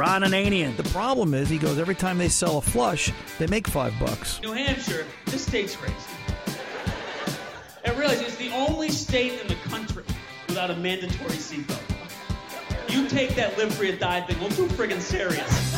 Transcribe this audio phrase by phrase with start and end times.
[0.00, 0.74] Ron Ananian.
[0.78, 4.40] The problem is, he goes, every time they sell a flush, they make five bucks.
[4.40, 5.94] New Hampshire, this state's crazy.
[7.84, 10.04] And realize it's the only state in the country
[10.48, 11.82] without a mandatory seatbelt.
[12.88, 15.69] You take that live free or die thing, well, too friggin' serious.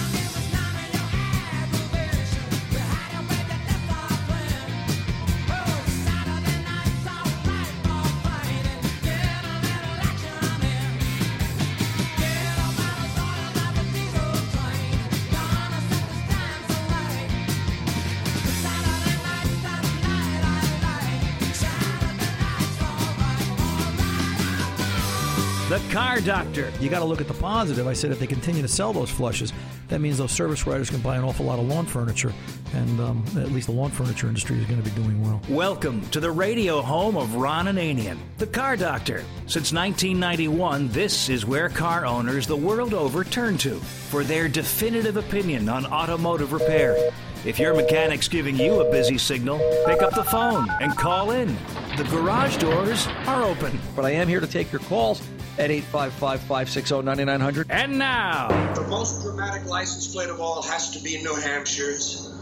[25.92, 26.72] Car Doctor.
[26.80, 27.86] You got to look at the positive.
[27.86, 29.52] I said if they continue to sell those flushes,
[29.88, 32.32] that means those service riders can buy an awful lot of lawn furniture,
[32.72, 35.42] and um, at least the lawn furniture industry is going to be doing well.
[35.50, 39.22] Welcome to the radio home of Ron Ananian, the Car Doctor.
[39.40, 45.18] Since 1991, this is where car owners the world over turn to for their definitive
[45.18, 46.96] opinion on automotive repair.
[47.44, 51.54] If your mechanic's giving you a busy signal, pick up the phone and call in.
[51.98, 53.78] The garage doors are open.
[53.94, 55.20] But I am here to take your calls
[55.58, 57.70] at 855 560 9900.
[57.70, 62.32] And now, The most dramatic license plate of all has to be New Hampshire's,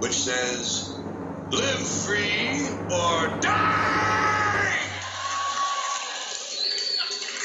[0.00, 0.96] which says,
[1.50, 4.76] Live free or die!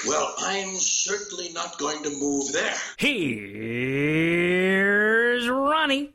[0.08, 2.76] Well, I'm certainly not going to move there.
[4.36, 6.12] here's Ronnie.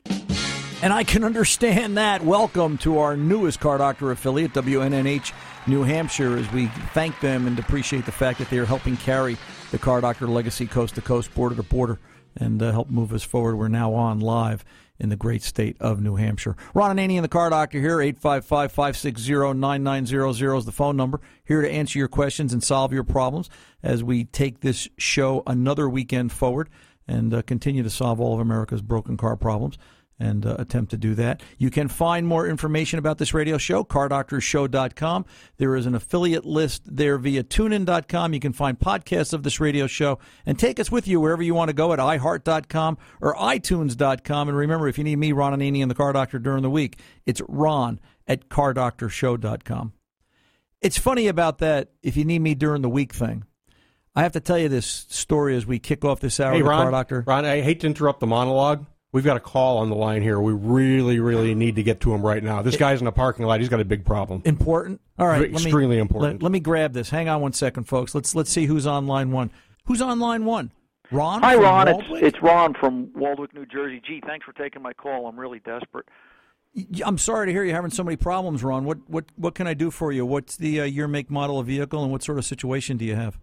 [0.81, 2.23] And I can understand that.
[2.23, 5.31] Welcome to our newest Car Doctor affiliate, WNNH
[5.67, 9.37] New Hampshire, as we thank them and appreciate the fact that they are helping carry
[9.69, 11.99] the Car Doctor legacy coast to coast, border to border,
[12.35, 13.57] and uh, help move us forward.
[13.57, 14.65] We're now on live
[14.99, 16.55] in the great state of New Hampshire.
[16.73, 21.21] Ron Ananian and the Car Doctor here, 855 560 9900 is the phone number.
[21.43, 23.49] Here to answer your questions and solve your problems
[23.83, 26.69] as we take this show another weekend forward
[27.07, 29.77] and uh, continue to solve all of America's broken car problems
[30.21, 31.41] and uh, attempt to do that.
[31.57, 35.25] You can find more information about this radio show, cardoctorshow.com.
[35.57, 38.33] There is an affiliate list there via tunein.com.
[38.33, 41.55] You can find podcasts of this radio show and take us with you wherever you
[41.55, 44.47] want to go at iheart.com or itunes.com.
[44.47, 46.99] And remember, if you need me, Ron Ananian and the Car Doctor during the week,
[47.25, 49.93] it's ron at cardoctorshow.com.
[50.81, 53.43] It's funny about that, if you need me during the week thing.
[54.15, 56.83] I have to tell you this story as we kick off this hour Hey, Ron,
[56.83, 57.23] Car Doctor.
[57.25, 58.85] Ron, I hate to interrupt the monologue.
[59.13, 60.39] We've got a call on the line here.
[60.39, 62.61] We really, really need to get to him right now.
[62.61, 63.59] This guy's in a parking lot.
[63.59, 64.41] He's got a big problem.
[64.45, 65.01] Important.
[65.19, 66.35] All right, let me- Extremely important.
[66.35, 67.09] Let, let me grab this.
[67.09, 68.15] Hang on one second, folks.
[68.15, 69.51] Let's let's see who's on line one.
[69.85, 70.71] Who's on line one?
[71.11, 71.41] Ron.
[71.41, 71.87] Hi, from Ron.
[71.89, 72.21] It's, Waldwick?
[72.23, 74.01] it's Ron from Waldwick, New Jersey.
[74.05, 75.27] Gee, thanks for taking my call.
[75.27, 76.05] I'm really desperate.
[77.05, 78.85] I'm sorry to hear you're having so many problems, Ron.
[78.85, 80.25] What what what can I do for you?
[80.25, 83.15] What's the uh, year, make, model of vehicle, and what sort of situation do you
[83.15, 83.37] have?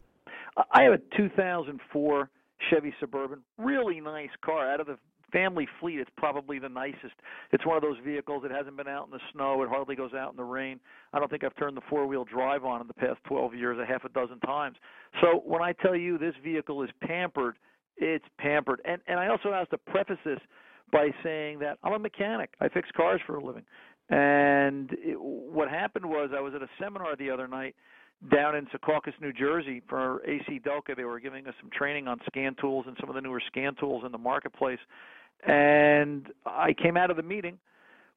[0.56, 2.30] I- I have a 2004
[2.70, 3.40] Chevy Suburban.
[3.58, 4.72] Really nice car.
[4.72, 4.98] Out of the
[5.32, 7.14] family fleet, it's probably the nicest.
[7.52, 9.62] It's one of those vehicles that hasn't been out in the snow.
[9.62, 10.80] It hardly goes out in the rain.
[11.12, 13.78] I don't think I've turned the four wheel drive on in the past 12 years
[13.78, 14.76] a half a dozen times.
[15.20, 17.56] So when I tell you this vehicle is pampered,
[17.96, 18.80] it's pampered.
[18.84, 20.38] And and I also have to preface this
[20.92, 22.50] by saying that I'm a mechanic.
[22.60, 23.64] I fix cars for a living.
[24.10, 27.74] And it, what happened was I was at a seminar the other night
[28.32, 30.96] down in Secaucus, New Jersey for AC Delco.
[30.96, 33.74] They were giving us some training on scan tools and some of the newer scan
[33.76, 34.78] tools in the marketplace.
[35.46, 37.58] And I came out of the meeting,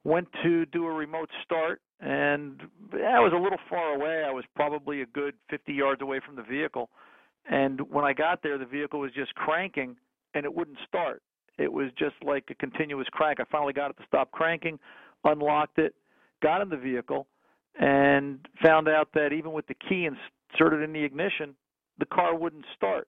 [0.04, 2.60] went to do a remote start, and
[2.92, 4.24] I was a little far away.
[4.26, 6.90] I was probably a good 50 yards away from the vehicle.
[7.48, 9.96] And when I got there, the vehicle was just cranking
[10.34, 11.22] and it wouldn't start.
[11.58, 13.38] It was just like a continuous crank.
[13.38, 14.78] I finally got it to stop cranking,
[15.24, 15.94] unlocked it,
[16.42, 17.26] got in the vehicle,
[17.78, 21.54] and found out that even with the key inserted in the ignition,
[21.98, 23.06] the car wouldn't start.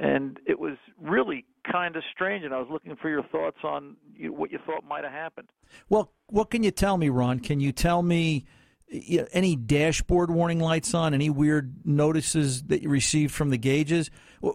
[0.00, 2.42] And it was really kind of strange.
[2.42, 5.48] And I was looking for your thoughts on what you thought might have happened.
[5.88, 7.38] Well, what can you tell me, Ron?
[7.38, 8.46] Can you tell me
[8.88, 11.14] you know, any dashboard warning lights on?
[11.14, 14.10] Any weird notices that you received from the gauges?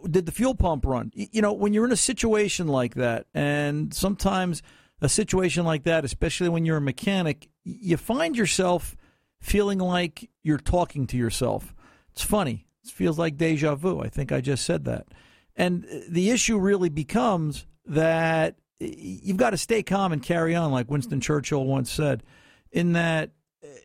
[0.09, 1.11] Did the fuel pump run?
[1.13, 4.61] You know, when you're in a situation like that, and sometimes
[4.99, 8.95] a situation like that, especially when you're a mechanic, you find yourself
[9.39, 11.75] feeling like you're talking to yourself.
[12.11, 12.65] It's funny.
[12.83, 14.01] It feels like deja vu.
[14.01, 15.07] I think I just said that.
[15.55, 20.91] And the issue really becomes that you've got to stay calm and carry on, like
[20.91, 22.23] Winston Churchill once said.
[22.71, 23.31] In that,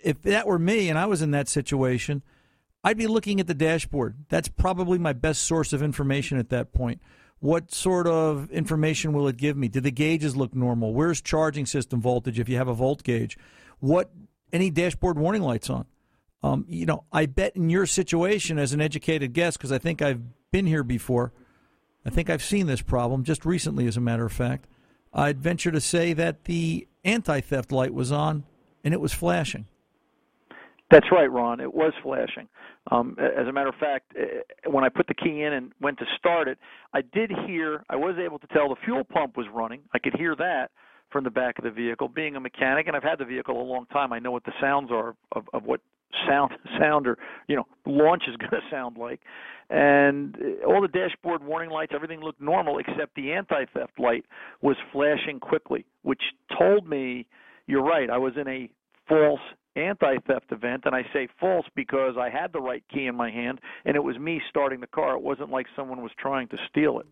[0.03, 2.23] if that were me and I was in that situation,
[2.83, 4.25] I'd be looking at the dashboard.
[4.29, 7.01] That's probably my best source of information at that point.
[7.39, 9.69] What sort of information will it give me?
[9.69, 10.93] Do the gauges look normal?
[10.93, 13.39] Where's charging system voltage if you have a volt gauge?
[13.79, 14.11] What
[14.53, 15.87] any dashboard warning lights on?
[16.43, 20.03] Um, you know, I bet in your situation as an educated guest, because I think
[20.03, 21.33] I've been here before,
[22.05, 24.67] I think I've seen this problem just recently, as a matter of fact.
[25.13, 28.45] I'd venture to say that the anti theft light was on
[28.85, 29.67] and it was flashing.
[30.91, 31.61] That's right, Ron.
[31.61, 32.49] It was flashing.
[32.91, 35.99] Um, as a matter of fact, eh, when I put the key in and went
[35.99, 36.59] to start it,
[36.93, 39.83] I did hear, I was able to tell the fuel pump was running.
[39.95, 40.71] I could hear that
[41.11, 42.09] from the back of the vehicle.
[42.09, 44.53] Being a mechanic, and I've had the vehicle a long time, I know what the
[44.61, 45.81] sounds are of, of what
[46.29, 47.19] sound sound or
[47.49, 49.21] you know launch is going to sound like.
[49.73, 50.37] And
[50.67, 54.25] all the dashboard warning lights everything looked normal except the anti-theft light
[54.61, 56.23] was flashing quickly which
[56.59, 57.25] told me
[57.69, 58.69] you're right i was in a
[59.09, 59.39] false
[59.77, 60.83] anti-theft event.
[60.85, 64.03] And I say false because I had the right key in my hand and it
[64.03, 65.15] was me starting the car.
[65.15, 67.07] It wasn't like someone was trying to steal it.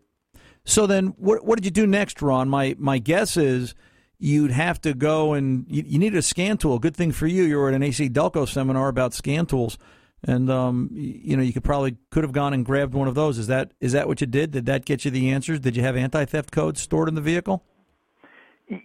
[0.64, 2.48] So then what what did you do next Ron?
[2.48, 3.74] My my guess is
[4.18, 7.44] you'd have to go and you, you needed a scan tool good thing for you
[7.44, 9.78] you were at an AC Delco seminar about scan tools
[10.24, 13.38] and um, you know you could probably could have gone and grabbed one of those
[13.38, 15.82] is that is that what you did did that get you the answers did you
[15.82, 17.64] have anti-theft codes stored in the vehicle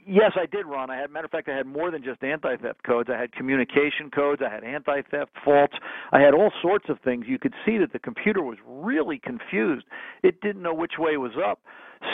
[0.08, 0.90] Yes, I did, Ron.
[0.90, 3.10] I had, matter of fact, I had more than just anti-theft codes.
[3.14, 4.42] I had communication codes.
[4.46, 5.74] I had anti-theft faults.
[6.14, 7.26] I had all sorts of things.
[7.28, 9.86] You could see that the computer was really confused.
[10.22, 11.60] It didn't know which way was up.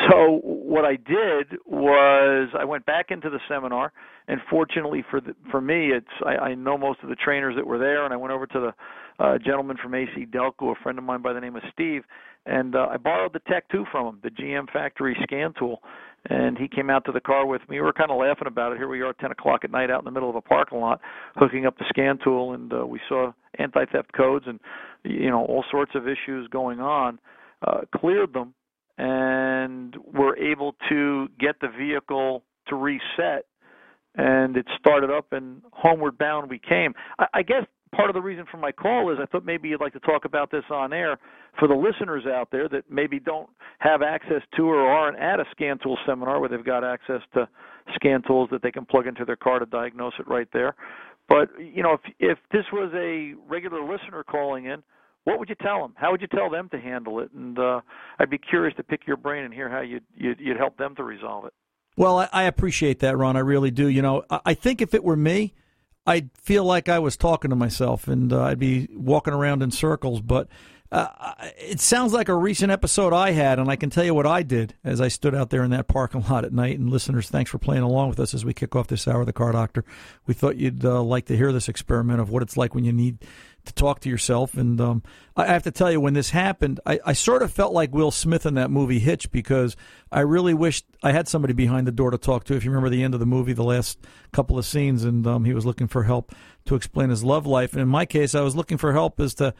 [0.09, 3.91] So what I did was I went back into the seminar,
[4.27, 7.65] and fortunately for the, for me, it's I, I know most of the trainers that
[7.65, 10.97] were there, and I went over to the uh, gentleman from AC Delco, a friend
[10.97, 12.03] of mine by the name of Steve,
[12.45, 15.81] and uh, I borrowed the Tech 2 from him, the GM factory scan tool
[16.25, 17.77] and he came out to the car with me.
[17.77, 18.77] We were kind of laughing about it.
[18.77, 20.99] Here we are, 10 o'clock at night, out in the middle of a parking lot,
[21.35, 24.59] hooking up the scan tool, and uh, we saw anti-theft codes and
[25.03, 27.19] you know all sorts of issues going on.
[27.65, 28.53] Uh, cleared them,
[28.99, 33.45] and we were able to get the vehicle to reset,
[34.15, 36.93] and it started up, and homeward bound we came.
[37.17, 37.63] I, I guess
[37.95, 40.25] part of the reason for my call is I thought maybe you'd like to talk
[40.25, 41.17] about this on air
[41.57, 43.49] for the listeners out there that maybe don't
[43.79, 47.47] have access to or aren't at a scan tool seminar where they've got access to
[47.95, 50.75] scan tools that they can plug into their car to diagnose it right there.
[51.29, 54.83] But you know, if if this was a regular listener calling in,
[55.25, 55.93] what would you tell them?
[55.95, 57.31] How would you tell them to handle it?
[57.31, 57.81] And uh,
[58.19, 60.95] I'd be curious to pick your brain and hear how you'd you'd, you'd help them
[60.95, 61.53] to resolve it.
[61.97, 63.35] Well, I, I appreciate that, Ron.
[63.35, 63.87] I really do.
[63.87, 65.53] You know, I, I think if it were me,
[66.05, 69.71] I'd feel like I was talking to myself and uh, I'd be walking around in
[69.71, 70.21] circles.
[70.21, 70.47] But
[70.91, 74.25] uh, it sounds like a recent episode I had, and I can tell you what
[74.25, 76.79] I did as I stood out there in that parking lot at night.
[76.79, 79.27] And listeners, thanks for playing along with us as we kick off this hour of
[79.27, 79.85] the Car Doctor.
[80.25, 82.93] We thought you'd uh, like to hear this experiment of what it's like when you
[82.93, 83.19] need
[83.69, 84.55] to talk to yourself.
[84.55, 85.03] And um,
[85.35, 88.11] I have to tell you, when this happened, I, I, sort of felt like Will
[88.11, 89.75] Smith in that movie Hitch because
[90.11, 92.55] I really wished I had somebody behind the door to talk to.
[92.55, 93.99] If you remember the end of the movie, the last
[94.31, 96.33] couple of scenes, and um, he was looking for help
[96.65, 97.73] to explain his love life.
[97.73, 99.53] And in my case, I was looking for help as to,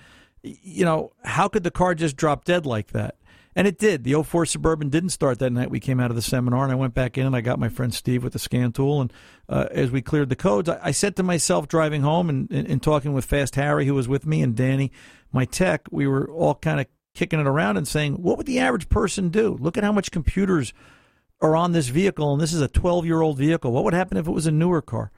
[0.44, 3.15] you know, how could the car just drop dead like that?
[3.56, 4.04] And it did.
[4.04, 5.72] The 04 Suburban didn't start that night.
[5.72, 7.69] We came out of the seminar, and I went back in, and I got my
[7.69, 9.01] friend Steve with the scan tool.
[9.01, 9.12] And
[9.48, 12.68] uh, as we cleared the codes, I, I said to myself, driving home and, and,
[12.68, 14.92] and, talking with Fast Harry, who was with me, and Danny,
[15.31, 16.86] my tech, we were all kind of
[17.16, 19.57] kicking it around and saying, what would the average person do?
[19.60, 20.74] Look at how much computers
[21.42, 23.72] are on this vehicle, and this is a 12 year old vehicle.
[23.72, 25.12] What would happen if it was a newer car?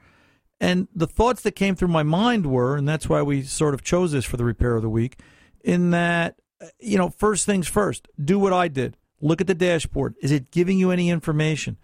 [0.60, 3.82] And the thoughts that came through my mind were, and that's why we sort of
[3.82, 5.18] chose this for the repair of the week,
[5.64, 8.96] in that Uh, you know, first things first, do what I did.
[9.20, 10.14] Look at the dashboard.
[10.20, 11.78] Is it giving you any information?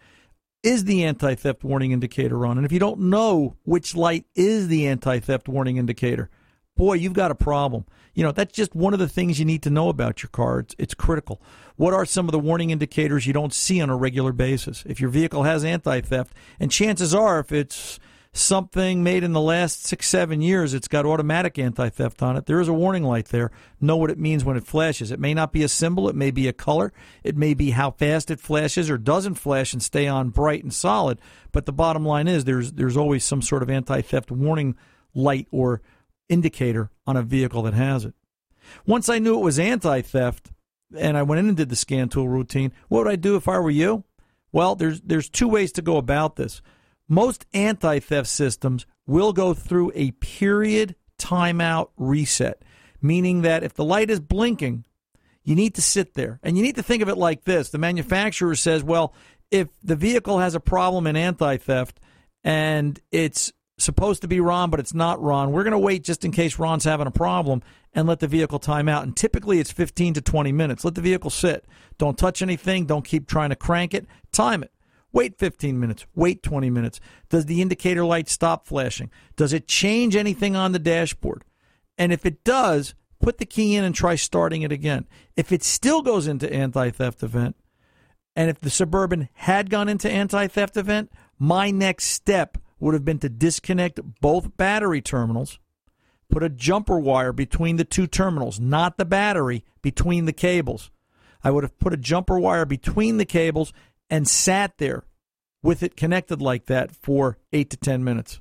[0.62, 2.58] Is the anti theft warning indicator on?
[2.58, 6.30] And if you don't know which light is the anti theft warning indicator,
[6.76, 7.84] boy, you've got a problem.
[8.14, 10.60] You know, that's just one of the things you need to know about your car.
[10.60, 11.40] It's, it's critical.
[11.76, 14.82] What are some of the warning indicators you don't see on a regular basis?
[14.84, 18.00] If your vehicle has anti theft, and chances are, if it's
[18.38, 22.46] something made in the last six, seven years, it's got automatic anti theft on it.
[22.46, 23.50] There is a warning light there.
[23.80, 25.10] Know what it means when it flashes.
[25.10, 26.92] It may not be a symbol, it may be a color,
[27.22, 30.72] it may be how fast it flashes or doesn't flash and stay on bright and
[30.72, 31.20] solid.
[31.52, 34.76] But the bottom line is there's there's always some sort of anti theft warning
[35.14, 35.82] light or
[36.28, 38.14] indicator on a vehicle that has it.
[38.86, 40.50] Once I knew it was anti theft
[40.96, 43.48] and I went in and did the scan tool routine, what would I do if
[43.48, 44.04] I were you?
[44.52, 46.62] Well, there's there's two ways to go about this.
[47.08, 52.62] Most anti theft systems will go through a period timeout reset,
[53.00, 54.84] meaning that if the light is blinking,
[55.42, 56.38] you need to sit there.
[56.42, 59.14] And you need to think of it like this the manufacturer says, well,
[59.50, 61.98] if the vehicle has a problem in anti theft
[62.44, 66.24] and it's supposed to be Ron, but it's not Ron, we're going to wait just
[66.24, 67.62] in case Ron's having a problem
[67.94, 69.04] and let the vehicle time out.
[69.04, 70.84] And typically it's 15 to 20 minutes.
[70.84, 71.64] Let the vehicle sit.
[71.96, 72.84] Don't touch anything.
[72.84, 74.06] Don't keep trying to crank it.
[74.32, 74.72] Time it.
[75.18, 76.06] Wait 15 minutes.
[76.14, 77.00] Wait 20 minutes.
[77.28, 79.10] Does the indicator light stop flashing?
[79.34, 81.42] Does it change anything on the dashboard?
[81.98, 85.08] And if it does, put the key in and try starting it again.
[85.34, 87.56] If it still goes into anti theft event,
[88.36, 93.04] and if the Suburban had gone into anti theft event, my next step would have
[93.04, 95.58] been to disconnect both battery terminals,
[96.30, 100.92] put a jumper wire between the two terminals, not the battery, between the cables.
[101.42, 103.72] I would have put a jumper wire between the cables
[104.08, 105.02] and sat there
[105.68, 108.40] with it connected like that for eight to 10 minutes.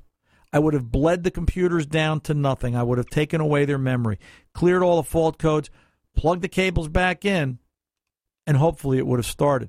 [0.50, 2.74] I would have bled the computers down to nothing.
[2.74, 4.18] I would have taken away their memory,
[4.54, 5.68] cleared all the fault codes,
[6.16, 7.58] plugged the cables back in,
[8.46, 9.68] and hopefully it would have started.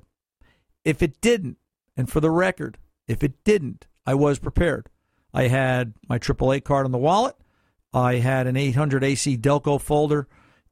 [0.86, 1.58] If it didn't,
[1.98, 4.88] and for the record, if it didn't, I was prepared.
[5.34, 7.36] I had my AAA card in the wallet.
[7.92, 10.28] I had an 800 AC Delco folder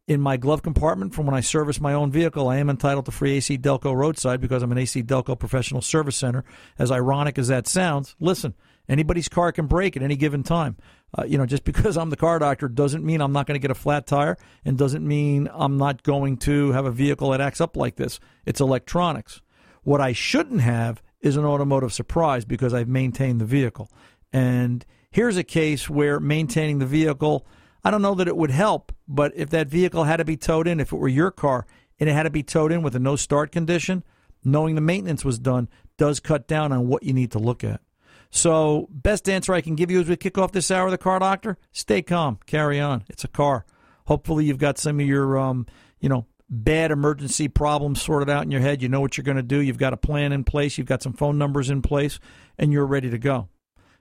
[0.09, 2.49] in my glove compartment from when I service my own vehicle.
[2.49, 6.17] I am entitled to free AC Delco roadside because I'm an AC Delco professional service
[6.17, 6.45] center.
[6.79, 8.55] As ironic as that sounds, listen,
[8.88, 10.79] anybody's car can break at any given time.
[11.17, 13.62] Uh, you know, just because I'm the car doctor doesn't mean I'm not going to
[13.62, 17.43] get a flat tire and doesn't mean I'm not going to have a vehicle that
[17.43, 18.19] acts up like this.
[18.47, 19.43] It's electronics.
[19.83, 23.91] What I shouldn't have is an automotive surprise because I've maintained the vehicle.
[24.33, 27.47] And here's a case where maintaining the vehicle
[27.88, 30.68] I don't know that it would help, but if that vehicle had to be towed
[30.68, 31.66] in, if it were your car
[31.99, 34.04] and it had to be towed in with a no start condition,
[34.45, 37.80] knowing the maintenance was done does cut down on what you need to look at.
[38.28, 40.99] So, best answer I can give you as we kick off this hour of the
[40.99, 43.04] car doctor: stay calm, carry on.
[43.09, 43.64] It's a car.
[44.04, 45.64] Hopefully, you've got some of your, um,
[45.99, 48.83] you know, bad emergency problems sorted out in your head.
[48.83, 49.62] You know what you're going to do.
[49.62, 50.76] You've got a plan in place.
[50.76, 52.21] You've got some phone numbers in place,
[52.59, 53.49] and you're ready to go.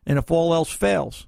[0.05, 1.25] And if all else fails,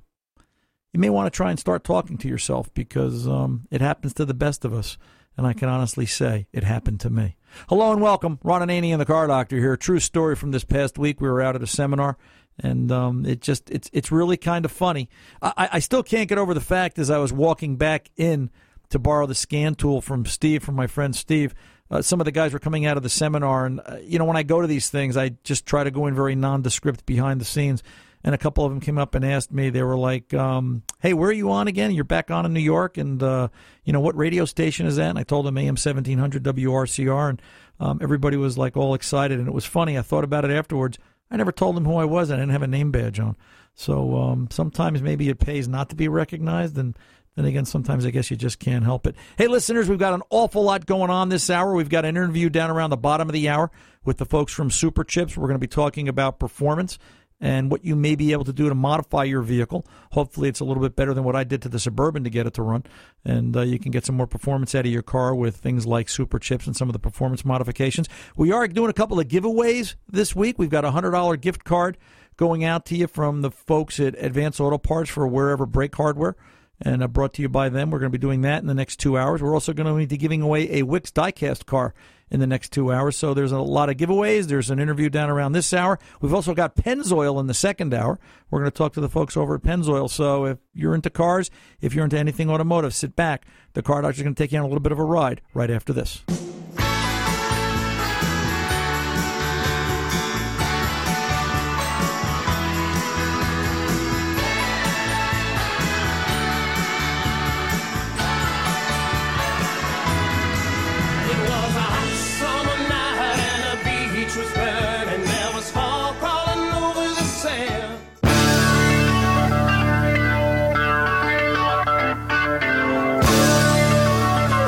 [0.93, 4.25] you may want to try and start talking to yourself because um, it happens to
[4.25, 4.97] the best of us.
[5.37, 7.37] And I can honestly say it happened to me.
[7.69, 8.39] Hello and welcome.
[8.43, 9.77] Ron Ananian and the Car Doctor here.
[9.77, 11.21] True story from this past week.
[11.21, 12.17] We were out at a seminar,
[12.57, 15.09] and um, it just it's it's really kind of funny.
[15.41, 18.49] I, I still can't get over the fact as I was walking back in
[18.89, 21.55] to borrow the scan tool from Steve, from my friend Steve.
[21.89, 24.25] Uh, some of the guys were coming out of the seminar, and uh, you know
[24.25, 27.39] when I go to these things, I just try to go in very nondescript behind
[27.39, 27.81] the scenes
[28.23, 29.69] and a couple of them came up and asked me.
[29.69, 31.91] They were like, um, "Hey, where are you on again?
[31.91, 33.49] You're back on in New York, and uh,
[33.83, 37.41] you know what radio station is that?" And I told them AM 1700 WRCR, and
[37.79, 39.97] um, everybody was like all excited, and it was funny.
[39.97, 40.97] I thought about it afterwards.
[41.31, 42.31] I never told them who I was.
[42.31, 43.37] I didn't have a name badge on,
[43.73, 46.97] so um, sometimes maybe it pays not to be recognized, and
[47.35, 49.15] then again, sometimes I guess you just can't help it.
[49.37, 51.73] Hey, listeners, we've got an awful lot going on this hour.
[51.73, 53.71] We've got an interview down around the bottom of the hour
[54.03, 55.37] with the folks from Superchips.
[55.37, 56.99] We're going to be talking about performance
[57.41, 59.85] and what you may be able to do to modify your vehicle.
[60.11, 62.47] Hopefully, it's a little bit better than what I did to the Suburban to get
[62.47, 62.83] it to run.
[63.23, 66.07] And uh, you can get some more performance out of your car with things like
[66.07, 68.09] superchips and some of the performance modifications.
[68.35, 70.59] We are doing a couple of giveaways this week.
[70.59, 71.97] We've got a $100 gift card
[72.37, 76.35] going out to you from the folks at Advance Auto Parts for wherever brake hardware
[76.81, 77.91] and uh, brought to you by them.
[77.91, 79.41] We're going to be doing that in the next two hours.
[79.41, 81.93] We're also going to be giving away a Wix diecast car
[82.31, 83.15] in the next two hours.
[83.17, 84.45] So there's a lot of giveaways.
[84.45, 85.99] There's an interview down around this hour.
[86.21, 88.19] We've also got Pennzoil in the second hour.
[88.49, 90.09] We're going to talk to the folks over at Pennzoil.
[90.09, 91.49] So if you're into cars,
[91.81, 93.45] if you're into anything automotive, sit back.
[93.73, 95.71] The car doctor's going to take you on a little bit of a ride right
[95.71, 96.23] after this.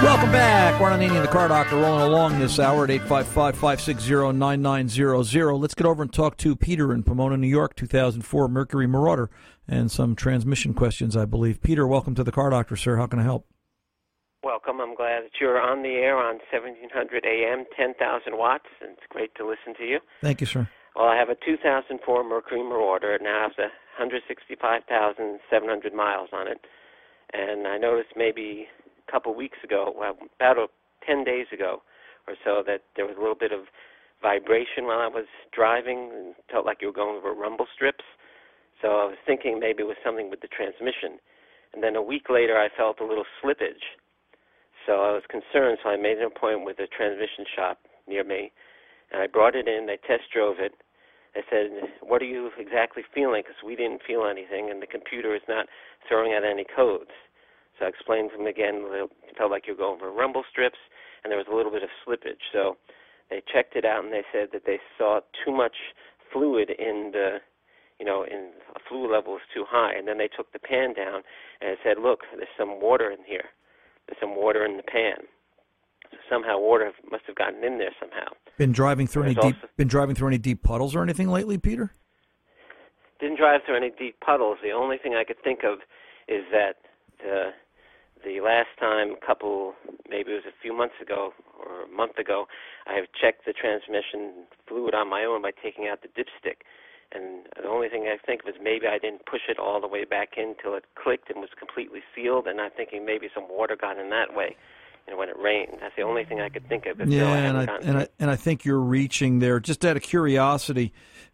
[0.02, 5.54] Ron Ananian, the car doctor, rolling along this hour at 855 560 9900.
[5.54, 9.30] Let's get over and talk to Peter in Pomona, New York, 2004 Mercury Marauder,
[9.68, 11.62] and some transmission questions, I believe.
[11.62, 12.98] Peter, welcome to the car doctor, sir.
[12.98, 13.46] How can I help?
[14.44, 14.82] Welcome.
[14.82, 19.36] I'm glad that you're on the air on 1700 AM, 10,000 watts, and it's great
[19.36, 20.00] to listen to you.
[20.22, 20.68] Thank you, sir.
[20.96, 23.14] Well, I have a 2004 Mercury Marauder.
[23.14, 23.56] It now has
[24.00, 26.66] 165,700 miles on it.
[27.34, 28.68] And I noticed maybe
[29.12, 30.72] couple weeks ago, well, about
[31.06, 31.82] 10 days ago
[32.28, 33.66] or so, that there was a little bit of
[34.22, 38.06] vibration while I was driving and felt like you were going over rumble strips.
[38.82, 41.20] So I was thinking maybe it was something with the transmission.
[41.74, 43.98] And then a week later, I felt a little slippage.
[44.86, 48.52] So I was concerned, so I made an appointment with a transmission shop near me.
[49.12, 50.74] And I brought it in, they test drove it.
[51.36, 51.70] I said,
[52.02, 53.44] What are you exactly feeling?
[53.46, 55.68] Because we didn't feel anything, and the computer is not
[56.08, 57.12] throwing out any codes.
[57.80, 60.78] So I explained to them again, it felt like you were going over rumble strips,
[61.24, 62.42] and there was a little bit of slippage.
[62.52, 62.78] So
[63.30, 65.76] they checked it out, and they said that they saw too much
[66.32, 67.38] fluid in the,
[68.00, 69.94] you know, in a fluid level was too high.
[69.96, 71.22] And then they took the pan down,
[71.62, 73.46] and said, look, there's some water in here.
[74.10, 75.26] with some water in the pan.
[76.12, 78.28] So somehow water must have gotten in there somehow.
[78.58, 81.30] Been driving through any There's deep also- been driving through any deep puddles or anything
[81.30, 81.94] lately, Peter?
[83.20, 84.58] Didn't drive through any deep puddles.
[84.64, 85.80] The only thing I could think of
[86.28, 86.78] is that
[87.24, 87.52] the
[88.24, 89.74] the last time, a couple,
[90.10, 92.46] maybe it was a few months ago or a month ago,
[92.88, 96.62] I have checked the transmission fluid on my own by taking out the dipstick.
[97.14, 99.88] And the only thing I think of is maybe I didn't push it all the
[99.88, 102.48] way back in till it clicked and was completely sealed.
[102.48, 104.56] And I'm thinking maybe some water got in that way,
[105.06, 105.78] you know, when it rained.
[105.82, 107.00] That's the only thing I could think of.
[107.10, 109.60] Yeah, no, I and I and I and I think you're reaching there.
[109.60, 110.94] Just out of curiosity,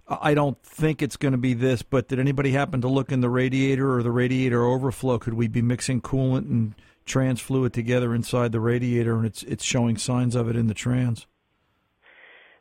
[0.10, 3.20] I don't think it's going to be this, but did anybody happen to look in
[3.22, 5.20] the radiator or the radiator overflow?
[5.20, 9.64] Could we be mixing coolant and trans fluid together inside the radiator, and it's it's
[9.66, 11.28] showing signs of it in the trans?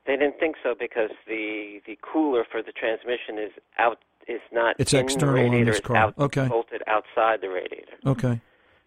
[0.07, 4.75] They didn't think so because the the cooler for the transmission is out is not
[4.79, 5.71] It's in external the on radiator.
[5.71, 5.97] this it's car.
[5.97, 6.49] out Okay.
[6.49, 7.93] bolted outside the radiator.
[8.07, 8.41] Okay,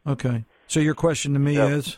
[0.05, 0.43] okay.
[0.67, 1.97] So your question to me So- is,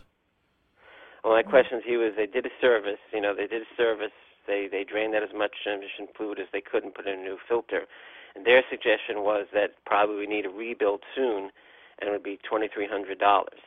[1.23, 2.99] Well, my question to you is: They did a service.
[3.13, 4.11] You know, they did a service.
[4.51, 7.23] They they drained out as much transmission fluid as they could and put in a
[7.23, 7.87] new filter.
[8.35, 11.51] And their suggestion was that probably we need a rebuild soon,
[11.99, 13.63] and it would be twenty three hundred dollars.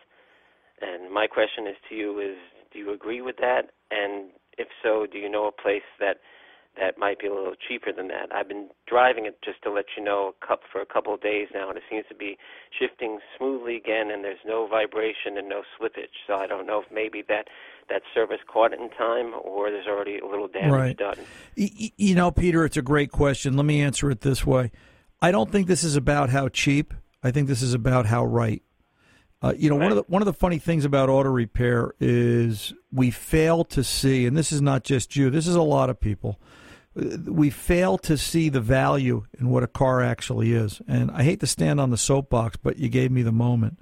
[0.82, 2.36] And my question is to you: Is
[2.70, 3.72] do you agree with that?
[3.90, 6.18] And if so, do you know a place that
[6.76, 8.34] that might be a little cheaper than that?
[8.34, 11.20] I've been driving it just to let you know a cup for a couple of
[11.20, 12.36] days now, and it seems to be
[12.76, 16.14] shifting smoothly again, and there's no vibration and no slippage.
[16.26, 17.48] So I don't know if maybe that
[17.88, 20.96] that service caught it in time, or there's already a little damage Right.
[20.96, 21.16] done.
[21.54, 23.56] You know, Peter, it's a great question.
[23.56, 24.72] Let me answer it this way.
[25.20, 26.94] I don't think this is about how cheap.
[27.22, 28.62] I think this is about how right.
[29.42, 32.72] Uh, you know, one of the one of the funny things about auto repair is
[32.90, 35.28] we fail to see, and this is not just you.
[35.28, 36.40] This is a lot of people.
[36.94, 40.80] We fail to see the value in what a car actually is.
[40.86, 43.80] And I hate to stand on the soapbox, but you gave me the moment.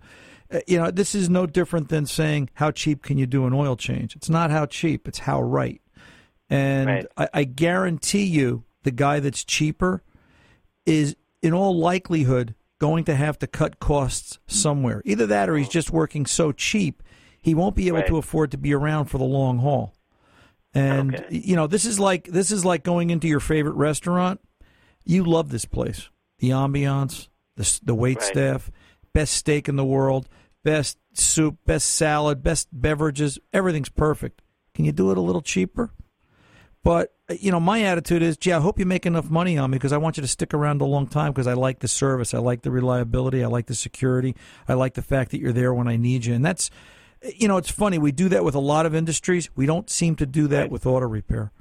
[0.53, 3.53] Uh, You know, this is no different than saying how cheap can you do an
[3.53, 4.17] oil change.
[4.17, 5.81] It's not how cheap; it's how right.
[6.49, 7.07] And Right.
[7.17, 10.03] I, I guarantee you, the guy that's cheaper
[10.87, 15.03] is, in all likelihood, going to have to cut costs somewhere.
[15.05, 17.03] Either that, or he's just working so cheap
[17.45, 18.07] he won't be able Right.
[18.07, 19.95] to afford to be around for the long haul.
[20.75, 21.39] And Okay.
[21.47, 24.41] you know, this is like this is like going into your favorite restaurant.
[25.05, 26.09] You love this place,
[26.39, 28.23] the ambiance, the the wait Right.
[28.23, 28.71] staff,
[29.13, 30.29] best steak in the world,
[30.65, 33.39] best soup, best salad, best beverages.
[33.53, 34.41] Everything's perfect.
[34.75, 35.91] Can you do it a little cheaper?
[36.85, 39.71] But uh, you know, my attitude is, gee, I hope you make enough money on
[39.71, 41.89] me because I want you to stick around a long time because I like the
[41.89, 44.35] service, I like the reliability, I like the security,
[44.67, 46.71] I like the fact that you're there when I need you, and that's,
[47.37, 47.99] you know, it's funny.
[47.99, 49.51] We do that with a lot of industries.
[49.55, 50.71] We don't seem to do that Right.
[50.71, 51.53] with auto repair.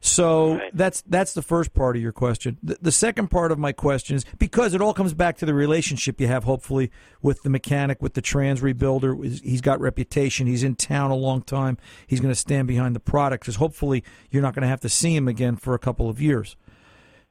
[0.00, 0.70] So Right.
[0.74, 2.56] that's that's the first part of your question.
[2.62, 5.54] The, the second part of my question is because it all comes back to the
[5.54, 9.40] relationship you have, hopefully, with the mechanic, with the trans rebuilder.
[9.42, 10.46] He's got reputation.
[10.46, 11.78] He's in town a long time.
[12.06, 14.88] He's going to stand behind the product because hopefully you're not going to have to
[14.88, 16.54] see him again for a couple of years.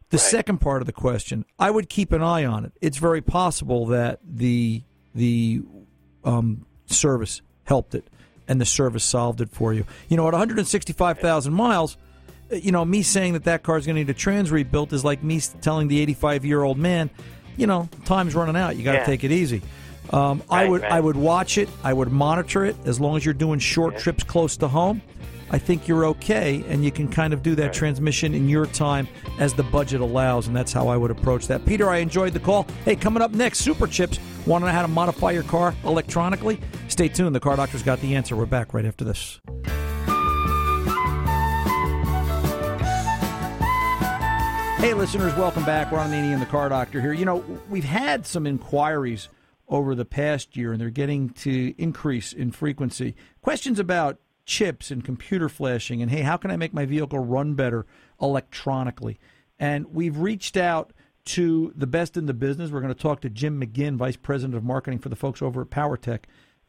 [0.09, 2.73] The second part of the question, I would keep an eye on it.
[2.81, 4.83] It's very possible that the
[5.15, 5.61] the
[6.25, 8.07] um, service helped it
[8.47, 9.85] and the service solved it for you.
[10.07, 11.97] You know, at 165,000 miles,
[12.51, 14.93] uh, you know, me saying that that car is going to need a trans rebuilt
[14.93, 17.09] is like me telling the 85 year old man,
[17.57, 18.77] you know, time's running out.
[18.77, 19.05] You got to Yeah.
[19.05, 19.61] take it easy.
[20.11, 20.91] Um, I would right.
[20.93, 21.67] I would watch it.
[21.83, 25.01] I would monitor it as long as you're doing short trips close to home.
[25.49, 29.07] I think you're okay, and you can kind of do that transmission in your time
[29.39, 31.65] as the budget allows, and that's how I would approach that.
[31.65, 32.67] Peter, I enjoyed the call.
[32.83, 34.19] Hey, coming up next, Superchips.
[34.45, 36.59] Want to know how to modify your car electronically?
[36.89, 37.33] Stay tuned.
[37.33, 38.35] The Car Doctor's got the answer.
[38.35, 39.39] We're back right after this.
[44.79, 45.91] Hey, listeners, welcome back.
[45.91, 47.13] Ron Ananian and the Car Doctor here.
[47.13, 47.37] You know,
[47.69, 49.29] we've had some inquiries
[49.69, 53.15] over the past year, and they're getting to increase in frequency.
[53.41, 57.53] Questions about chips and computer flashing, and hey, how can I make my vehicle run
[57.53, 57.85] better
[58.19, 59.19] electronically?
[59.59, 60.93] And we've reached out
[61.25, 62.71] to the best in the business.
[62.71, 65.61] We're going to talk to Jim McGinn, Vice President of Marketing for the folks over
[65.61, 66.19] at PowerTeq.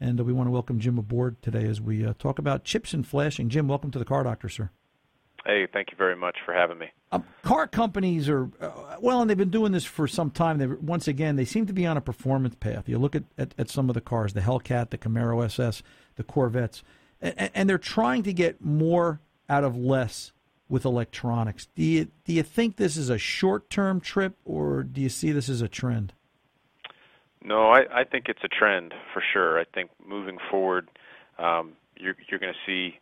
[0.00, 2.92] And uh, we want to welcome Jim aboard today as we uh, talk about chips
[2.92, 3.48] and flashing.
[3.48, 4.70] Jim, welcome to the Car Doctor, sir.
[5.46, 6.90] Hey, thank you very much for having me.
[7.12, 10.58] Um, car companies are uh, well, and they've been doing this for some time.
[10.58, 12.88] They once again they seem to be on a performance path.
[12.88, 15.82] You look at, at, at some of the cars, the Hellcat, the Camaro SS,
[16.16, 16.82] the Corvettes,
[17.20, 20.32] and, they're trying to get more out of less
[20.68, 21.66] with electronics.
[21.74, 25.32] Do you do you think this is a short term trip, or do you see
[25.32, 26.12] this as a trend?
[27.42, 29.58] No, I, I think it's a trend for sure.
[29.58, 30.88] I think moving forward,
[31.38, 32.98] um, you're, you're going to see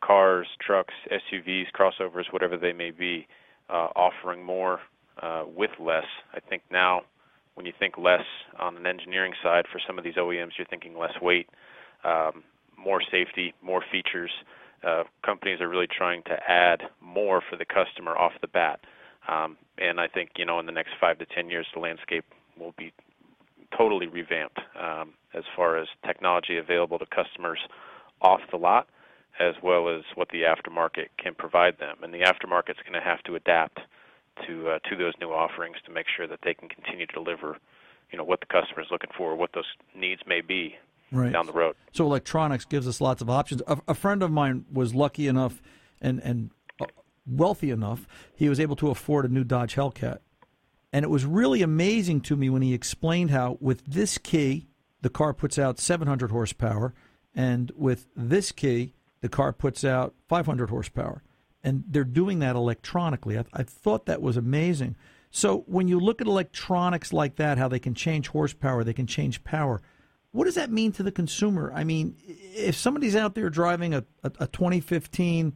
[0.00, 3.26] cars, trucks, SUVs, crossovers, whatever they may be,
[3.70, 4.80] uh, offering more
[5.22, 6.06] uh, with less.
[6.34, 7.02] I think now,
[7.54, 8.24] when you think less
[8.58, 11.48] on an engineering side for some of these OEMs, you're thinking less weight,
[12.04, 12.42] um,
[12.78, 14.30] more safety, more features.
[14.86, 18.80] Uh, companies are really trying to add more for the customer off the bat.
[19.28, 22.24] Um, and I think you know in the next five to ten years, the landscape
[22.58, 22.92] will be
[23.76, 27.58] totally revamped um, as far as technology available to customers
[28.22, 28.88] off the lot,
[29.38, 31.96] as well as what the aftermarket can provide them.
[32.02, 33.80] And the aftermarket's going to have to adapt
[34.46, 37.58] to uh, to those new offerings to make sure that they can continue to deliver,
[38.10, 40.76] you know, what the customer is looking for, what those needs may be
[41.12, 41.32] right.
[41.32, 41.76] down the road.
[41.92, 43.62] So electronics gives us lots of options.
[43.66, 45.62] A, a friend of mine was lucky enough
[46.00, 46.86] and and uh,
[47.26, 50.18] wealthy enough, he was able to afford a new Dodge Hellcat.
[50.92, 54.68] And it was really amazing to me when he explained how, with this key,
[55.02, 56.94] the car puts out 700 horsepower,
[57.34, 61.22] and with this key, the car puts out 500 horsepower.
[61.62, 63.38] And they're doing that electronically.
[63.38, 64.96] I, I thought that was amazing.
[65.30, 69.06] So when you look at electronics like that, how they can change horsepower, they can
[69.06, 69.82] change power,
[70.32, 71.72] what does that mean to the consumer?
[71.74, 75.54] I mean, if somebody's out there driving a, a, a 2015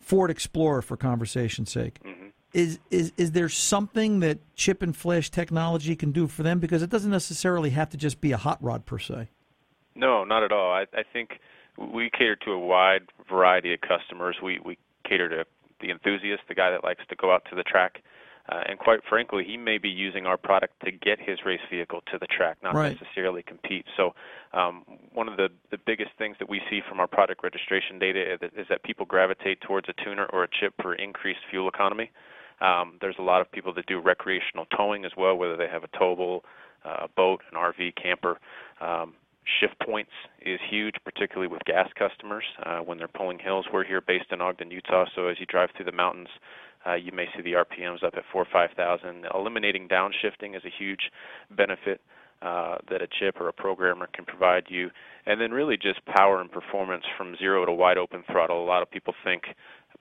[0.00, 2.28] Ford Explorer, for conversation's sake, mm-hmm.
[2.52, 6.58] is is is there something that chip and flash technology can do for them?
[6.58, 9.28] Because it doesn't necessarily have to just be a hot rod per se.
[9.94, 10.72] No, not at all.
[10.72, 11.40] I, I think
[11.76, 14.36] we cater to a wide variety of customers.
[14.42, 15.44] We we cater to
[15.80, 18.02] the enthusiast, the guy that likes to go out to the track.
[18.48, 22.00] Uh, and quite frankly, he may be using our product to get his race vehicle
[22.10, 22.96] to the track, not right.
[22.98, 23.84] necessarily compete.
[23.96, 24.14] So,
[24.54, 28.34] um, one of the, the biggest things that we see from our product registration data
[28.34, 32.10] is, is that people gravitate towards a tuner or a chip for increased fuel economy.
[32.60, 35.84] Um, there's a lot of people that do recreational towing as well, whether they have
[35.84, 36.40] a towable,
[36.84, 38.38] uh, boat, an RV, camper.
[38.80, 39.14] Um,
[39.60, 40.10] shift points
[40.44, 43.66] is huge, particularly with gas customers uh, when they're pulling hills.
[43.72, 46.28] We're here based in Ogden, Utah, so as you drive through the mountains,
[46.86, 49.26] uh, you may see the RPMs up at four or five thousand.
[49.34, 51.10] Eliminating downshifting is a huge
[51.50, 52.00] benefit
[52.42, 54.90] uh, that a chip or a programmer can provide you,
[55.26, 58.62] and then really just power and performance from zero to wide open throttle.
[58.62, 59.42] A lot of people think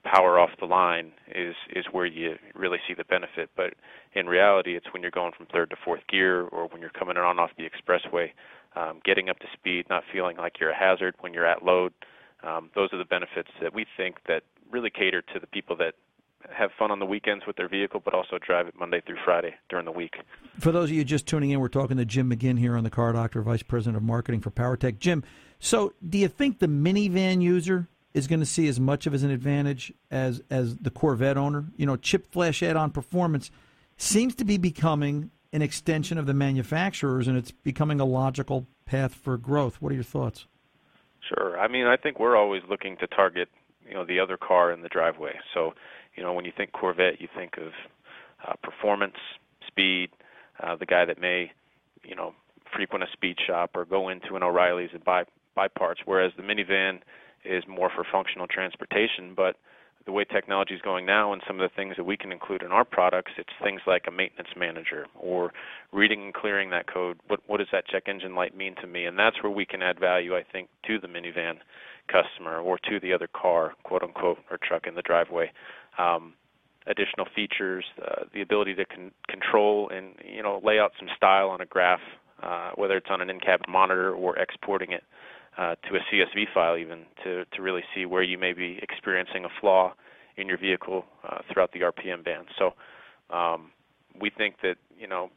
[0.04, 3.74] power off the line is is where you really see the benefit, but
[4.14, 7.18] in reality, it's when you're going from third to fourth gear or when you're coming
[7.18, 8.30] on off the expressway,
[8.76, 11.94] um, getting up to speed, not feeling like you're a hazard when you're at load.
[12.44, 15.96] Um, those are the benefits that we think that really cater to the people that
[16.54, 19.56] have fun on the weekends with their vehicle, but also drive it Monday through Friday
[19.70, 20.16] during the week.
[20.60, 22.90] For those of you just tuning in, we're talking to Jim McGinn here on the
[22.90, 25.00] Car Doctor, Vice President of Marketing for PowerTeq.
[25.00, 25.24] Jim,
[25.60, 29.24] so do you think the minivan user is going to see as much of as
[29.24, 31.66] an advantage as as the Corvette owner?
[31.76, 33.52] You know, chip flash add-on performance
[33.98, 39.14] seems to be becoming an extension of the manufacturers, and it's becoming a logical path
[39.14, 39.82] for growth.
[39.82, 40.46] What are your thoughts?
[41.28, 41.60] Sure.
[41.60, 43.50] I mean, I think we're always looking to target
[43.88, 45.34] you know the other car in the driveway.
[45.54, 45.74] So
[46.16, 47.72] you know, when you think Corvette, you think of
[48.48, 49.16] uh, performance,
[49.66, 50.10] speed,
[50.62, 51.52] uh, the guy that may,
[52.04, 52.34] you know,
[52.76, 55.24] frequent a speed shop or go into an O'Reilly's and buy
[55.56, 56.02] buy parts.
[56.06, 57.00] Whereas the minivan
[57.46, 59.34] is more for functional transportation.
[59.36, 59.56] But
[60.08, 62.64] the way technology is going now, and some of the things that we can include
[62.64, 65.52] in our products, it's things like a maintenance manager or
[65.92, 67.20] reading and clearing that code.
[67.28, 69.06] What what does that check engine light mean to me?
[69.06, 71.58] And that's where we can add value, I think, to the minivan
[72.08, 75.52] customer or to the other car, quote unquote, or truck in the driveway
[75.98, 76.34] um,
[76.86, 81.50] additional features, uh, the ability to con- control and you know lay out some style
[81.50, 82.00] on a graph,
[82.42, 85.04] uh, whether it's on an in-cabin monitor or exporting it
[85.58, 89.46] uh, to a CSV file, even to to really see where you may be experiencing
[89.46, 89.94] a flaw
[90.38, 92.48] in your vehicle uh, throughout the RPM band.
[92.58, 92.74] So
[93.36, 93.72] um,
[94.20, 95.30] we think that you know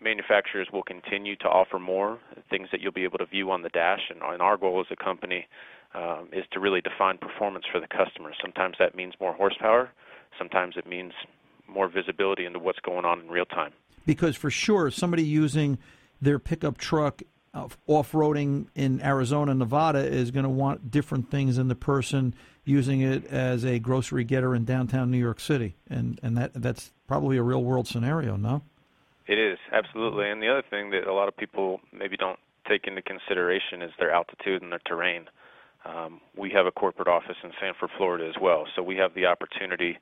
[0.00, 2.18] manufacturers will continue to offer more
[2.50, 4.86] things that you'll be able to view on the dash, and, and our goal as
[4.90, 5.46] a company
[5.94, 8.32] um, is to really define performance for the customer.
[8.40, 9.90] Sometimes that means more horsepower.
[10.38, 11.12] Sometimes it means
[11.68, 13.72] more visibility into what's going on in real time.
[14.06, 15.78] Because for sure, somebody using
[16.20, 17.22] their pickup truck
[17.54, 23.00] uh, off-roading in Arizona, Nevada is going to want different things than the person using
[23.00, 27.36] it as a grocery getter in downtown New York City, and and that that's probably
[27.36, 28.62] a real-world scenario, no?
[29.26, 32.38] It is absolutely, and the other thing that a lot of people maybe don't
[32.68, 35.28] take into consideration is their altitude and their terrain.
[35.84, 39.26] Um, we have a corporate office in Sanford, Florida as well, so we have the
[39.26, 39.98] opportunity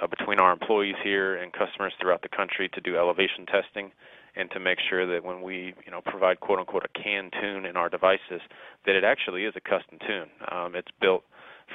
[0.00, 3.90] uh, between our employees here and customers throughout the country to do elevation testing
[4.36, 7.66] and to make sure that when we you know provide quote unquote a canned tune
[7.66, 8.40] in our devices
[8.86, 10.28] that it actually is a custom tune.
[10.50, 11.24] Um, it's built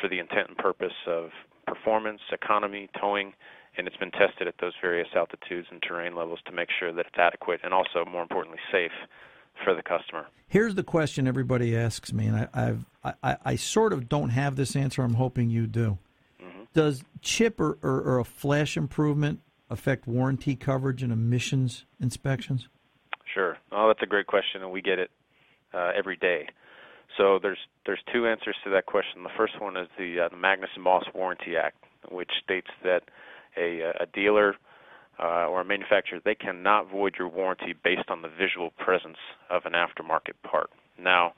[0.01, 1.29] for the intent and purpose of
[1.65, 3.33] performance, economy, towing,
[3.77, 7.05] and it's been tested at those various altitudes and terrain levels to make sure that
[7.05, 8.91] it's adequate and also more importantly safe
[9.63, 10.27] for the customer.
[10.47, 12.85] Here's the question everybody asks me, and I, I've,
[13.23, 15.03] I, I sort of don't have this answer.
[15.03, 15.97] I'm hoping you do.
[16.41, 16.63] Mm-hmm.
[16.73, 22.67] Does chip or, or, or, a flash improvement affect warranty coverage and emissions inspections?
[23.33, 23.57] Sure.
[23.71, 25.11] Oh, that's a great question, and we get it
[25.73, 26.47] uh, every day.
[27.17, 29.23] So there's there's two answers to that question.
[29.23, 31.77] The first one is the uh, the Magnuson Moss Warranty Act,
[32.11, 33.03] which states that
[33.57, 34.55] a a dealer
[35.19, 39.17] uh, or a manufacturer they cannot void your warranty based on the visual presence
[39.49, 40.69] of an aftermarket part.
[40.97, 41.33] Now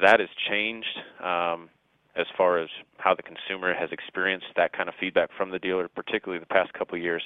[0.00, 1.68] that has changed um,
[2.16, 2.68] as far as
[2.98, 6.72] how the consumer has experienced that kind of feedback from the dealer, particularly the past
[6.74, 7.22] couple of years.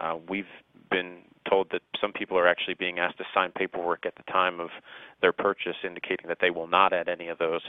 [0.00, 0.44] Uh, we've
[0.90, 4.60] been told that some people are actually being asked to sign paperwork at the time
[4.60, 4.70] of
[5.20, 7.62] their purchase, indicating that they will not add any of those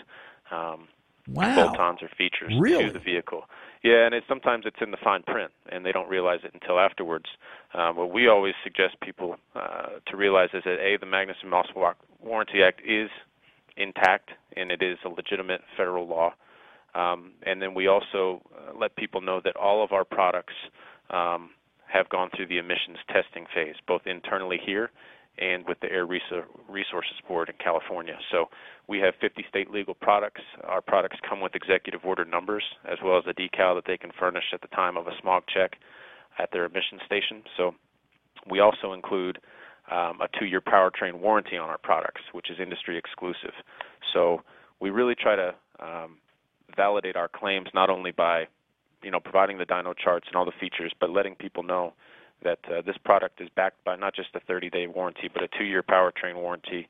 [0.51, 0.87] um,
[1.27, 1.55] wow.
[1.55, 2.85] bolt-ons or features really?
[2.85, 3.43] to the vehicle.
[3.83, 6.79] Yeah, and it's sometimes it's in the fine print, and they don't realize it until
[6.79, 7.25] afterwards.
[7.73, 11.67] Um, what we always suggest people uh, to realize is that a the Magnuson Moss
[12.21, 13.09] Warranty Act is
[13.75, 16.33] intact, and it is a legitimate federal law.
[16.95, 20.53] Um, and then we also uh, let people know that all of our products
[21.09, 21.49] um,
[21.87, 24.89] have gone through the emissions testing phase, both internally here
[25.39, 28.17] and with the Air Resources Board in California.
[28.31, 28.45] So
[28.87, 30.41] we have 50 state legal products.
[30.63, 34.11] Our products come with executive order numbers as well as a decal that they can
[34.19, 35.73] furnish at the time of a smog check
[36.37, 37.43] at their emission station.
[37.57, 37.73] So
[38.49, 39.39] we also include
[39.91, 43.53] um, a two-year powertrain warranty on our products, which is industry exclusive.
[44.13, 44.41] So
[44.79, 46.17] we really try to um,
[46.75, 48.45] validate our claims not only by
[49.03, 51.93] you know providing the dyno charts and all the features, but letting people know
[52.43, 55.81] that uh, this product is backed by not just a 30-day warranty, but a two-year
[55.81, 56.89] powertrain warranty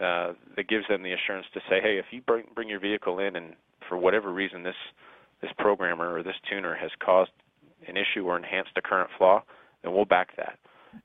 [0.00, 3.18] uh, that gives them the assurance to say, hey, if you bring, bring your vehicle
[3.18, 3.54] in and
[3.88, 4.76] for whatever reason this
[5.42, 7.32] this programmer or this tuner has caused
[7.88, 9.42] an issue or enhanced a current flaw,
[9.82, 10.56] then we'll back that.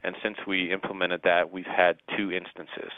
[0.03, 2.91] And since we implemented that, we've had two instances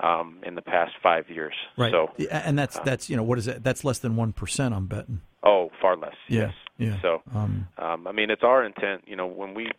[0.00, 1.54] um, in the past five years.
[1.78, 1.92] Right.
[1.92, 3.62] So, and that's uh, that's you know what is it?
[3.62, 4.74] That's less than one percent.
[4.74, 5.22] I'm betting.
[5.42, 6.14] Oh, far less.
[6.28, 6.40] Yeah.
[6.40, 6.54] Yes.
[6.78, 7.00] Yeah.
[7.00, 9.02] So, um, um, I mean, it's our intent.
[9.06, 9.70] You know, when we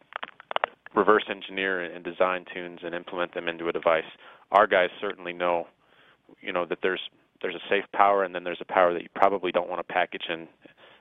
[0.95, 4.03] reverse engineer and design tunes and implement them into a device,
[4.51, 5.67] our guys certainly know,
[6.41, 7.01] you know, that there's
[7.41, 9.93] there's a safe power and then there's a power that you probably don't want to
[9.93, 10.47] package in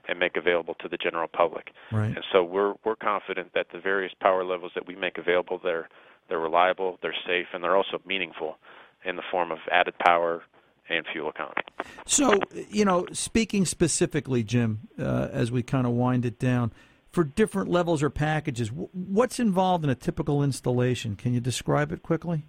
[0.09, 1.73] and make available to the general public.
[1.91, 2.07] Right.
[2.07, 5.89] And so we're we're confident that the various power levels that we make available, they're
[6.29, 8.59] they're reliable, they're safe, and they're also meaningful
[9.05, 10.43] in the form of added power
[10.89, 11.63] and fuel economy.
[12.07, 16.73] So, you know, speaking specifically, Jim, uh, as we kind of wind it down,
[17.11, 21.17] for different levels or packages, what's involved in a typical installation?
[21.17, 22.45] Can you describe it quickly?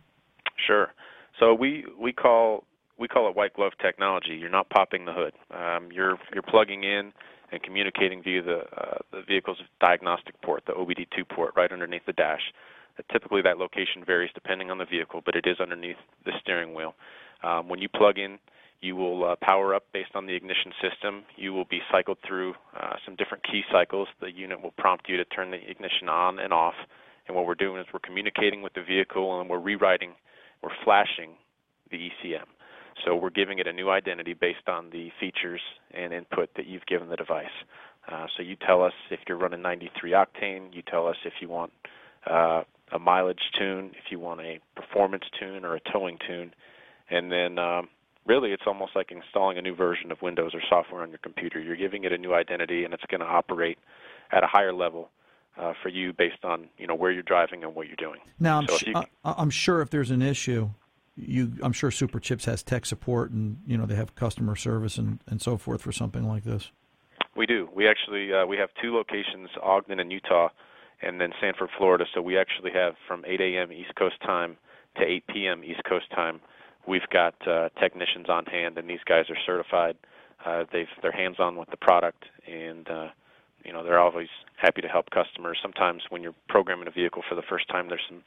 [0.67, 0.93] Sure.
[1.39, 2.65] So we we call
[2.97, 4.35] we call it white glove technology.
[4.35, 5.33] You're not popping the hood.
[5.51, 7.13] Um, you're you're plugging in
[7.51, 12.13] and communicating via the uh, the vehicle's diagnostic port, the OBD2 port, right underneath the
[12.13, 12.41] dash.
[12.99, 16.73] Uh, typically, that location varies depending on the vehicle, but it is underneath the steering
[16.73, 16.95] wheel.
[17.43, 18.39] Um, when you plug in,
[18.81, 21.23] you will uh, power up based on the ignition system.
[21.35, 24.07] You will be cycled through uh, some different key cycles.
[24.21, 26.75] The unit will prompt you to turn the ignition on and off.
[27.27, 30.13] And what we're doing is we're communicating with the vehicle and we're rewriting,
[30.61, 31.31] we're flashing
[31.91, 32.45] the ECM.
[33.05, 36.85] So we're giving it a new identity based on the features and input that you've
[36.85, 37.45] given the device.
[38.11, 40.73] Uh, so you tell us if you're running 93 octane.
[40.73, 41.71] You tell us if you want
[42.29, 46.53] uh, a mileage tune, if you want a performance tune or a towing tune,
[47.09, 47.89] and then um,
[48.25, 51.59] really it's almost like installing a new version of Windows or software on your computer.
[51.59, 53.77] You're giving it a new identity, and it's going to operate
[54.31, 55.09] at a higher level
[55.57, 58.19] uh, for you based on you know where you're driving and what you're doing.
[58.39, 60.69] Now, I'm, so sh- you, I'm sure if there's an issue,
[61.15, 65.19] you I'm sure Superchips has tech support and you know they have customer service and,
[65.27, 66.71] and so forth for something like this.
[67.35, 67.69] We do.
[67.73, 70.49] We actually uh, we have two locations, Ogden and Utah,
[71.01, 72.05] and then Sanford, Florida.
[72.13, 73.71] So we actually have from 8 a.m.
[73.71, 74.57] East Coast time
[74.97, 75.63] to 8 p.m.
[75.63, 76.39] East Coast time.
[76.87, 79.97] We've got uh, technicians on hand, and these guys are certified.
[80.45, 83.07] Uh, they've they're hands-on with the product, and uh,
[83.65, 85.57] you know they're always happy to help customers.
[85.61, 88.23] Sometimes when you're programming a vehicle for the first time, there's some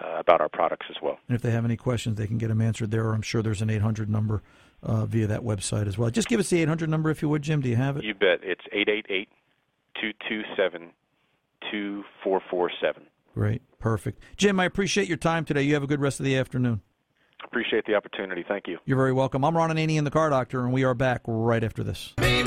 [0.02, 1.18] uh, about our products as well.
[1.28, 3.04] And if they have any questions, they can get them answered there.
[3.04, 4.42] Or I'm sure there's an 800 number
[4.82, 6.10] uh, via that website as well.
[6.10, 7.60] Just give us the 800 number if you would, Jim.
[7.60, 8.04] Do you have it?
[8.04, 8.40] You bet.
[8.42, 9.28] It's 888
[10.00, 10.92] 227
[11.70, 13.02] 2447.
[13.34, 13.62] Great.
[13.78, 14.22] Perfect.
[14.36, 15.62] Jim, I appreciate your time today.
[15.62, 16.82] You have a good rest of the afternoon.
[17.44, 18.44] Appreciate the opportunity.
[18.46, 18.78] Thank you.
[18.84, 19.44] You're very welcome.
[19.44, 22.14] I'm Ron Ananian, the car doctor, and we are back right after this.
[22.18, 22.42] Hey,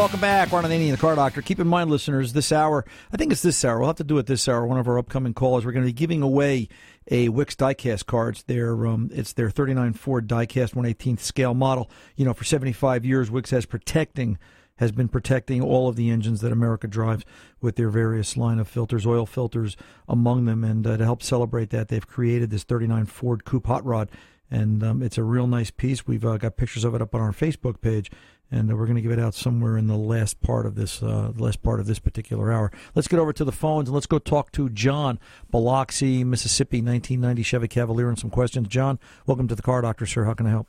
[0.00, 0.50] welcome back.
[0.50, 1.42] Ron Ananian, the car doctor.
[1.42, 3.78] Keep in mind, listeners, this hour, I think it's this hour.
[3.78, 4.66] We'll have to do it this hour.
[4.66, 6.68] One of our upcoming calls, we're going to be giving away
[7.10, 8.30] a Wix diecast car.
[8.30, 11.90] It's their, um, it's their 39 Ford diecast 118th scale model.
[12.16, 14.38] You know, for 75 years, Wix has protecting
[14.76, 17.22] has been protecting all of the engines that America drives
[17.60, 19.76] with their various line of filters, oil filters
[20.08, 20.64] among them.
[20.64, 24.10] And uh, to help celebrate that, they've created this 39 Ford Coupe Hot Rod.
[24.50, 26.06] And um, it's a real nice piece.
[26.06, 28.10] We've uh, got pictures of it up on our Facebook page
[28.50, 31.02] and uh, we're going to give it out somewhere in the last part of this
[31.02, 32.72] uh, last part of this particular hour.
[32.94, 35.18] Let's get over to the phones and let's go talk to John,
[35.50, 38.68] Biloxi, Mississippi, 1990 Chevy Cavalier, and some questions.
[38.68, 40.24] John, welcome to the Car Doctor, sir.
[40.24, 40.66] How can I help?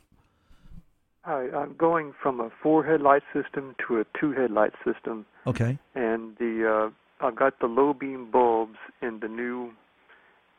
[1.22, 5.24] Hi, I'm going from a four headlight system to a two headlight system.
[5.46, 5.78] Okay.
[5.94, 9.72] And the uh, I've got the low beam bulbs in the new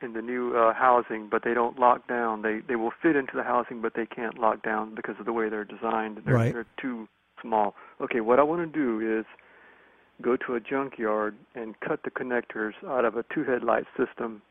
[0.04, 2.42] in the new uh, housing, but they don't lock down.
[2.42, 5.34] They they will fit into the housing, but they can't lock down because of the
[5.34, 6.22] way they're designed.
[6.26, 6.54] They're, right.
[6.54, 7.08] they're too
[7.42, 7.76] small.
[8.02, 9.26] Okay, what I want to do is
[10.22, 14.42] go to a junkyard and cut the connectors out of a two headlight system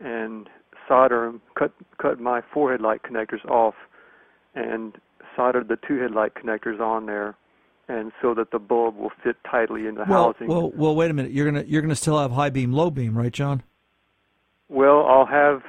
[0.00, 0.48] and
[0.88, 1.42] solder them.
[1.58, 3.74] Cut cut my four headlight connectors off
[4.54, 4.96] and
[5.36, 7.36] solder the two headlight connectors on there
[7.88, 10.46] and so that the bulb will fit tightly in the well, housing.
[10.46, 11.32] Well, well, wait a minute.
[11.32, 13.62] You're gonna you're gonna still have high beam, low beam, right, John?
[14.72, 15.62] Well, I'll have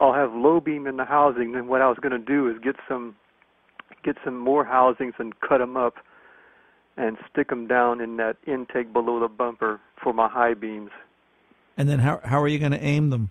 [0.00, 1.52] I'll have low beam in the housing.
[1.52, 3.14] Then what I was going to do is get some
[4.02, 5.94] get some more housings and cut them up
[6.96, 10.90] and stick them down in that intake below the bumper for my high beams.
[11.76, 13.30] And then how how are you going to aim them?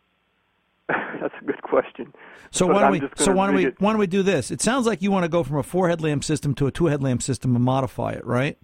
[0.88, 2.12] That's a good question.
[2.50, 4.22] So But why don't I'm we so why don't we it- why don't we do
[4.22, 4.50] this?
[4.50, 6.86] It sounds like you want to go from a four headlamp system to a two
[6.86, 8.58] headlamp system and modify it, right?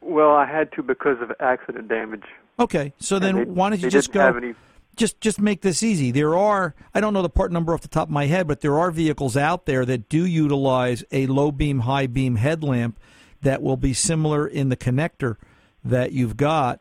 [0.00, 2.22] Well, I had to because of accident damage.
[2.58, 4.20] Okay, so then they- why don't you just go?
[4.20, 4.54] any-
[4.96, 6.10] Just just make this easy.
[6.10, 8.60] There are I don't know the part number off the top of my head, but
[8.62, 12.98] there are vehicles out there that do utilize a low beam, high beam headlamp
[13.42, 15.36] that will be similar in the connector
[15.84, 16.80] that you've got,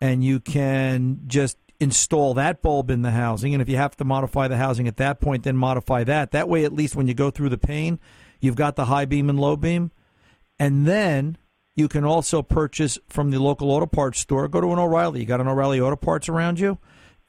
[0.00, 3.52] and you can just install that bulb in the housing.
[3.52, 6.30] And if you have to modify the housing at that point, then modify that.
[6.30, 7.98] That way, at least when you go through the pain,
[8.40, 9.90] you've got the high beam and low beam,
[10.58, 11.36] and then
[11.76, 14.48] you can also purchase from the local auto parts store.
[14.48, 15.20] Go to an O'Reilly.
[15.20, 16.78] You got an O'Reilly Auto Parts around you,